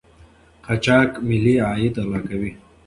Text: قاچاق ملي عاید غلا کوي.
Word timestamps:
قاچاق 0.65 1.11
ملي 1.27 1.55
عاید 1.67 1.95
غلا 2.07 2.19
کوي. 2.29 2.51